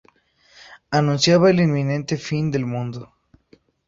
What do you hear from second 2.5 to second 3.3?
mundo.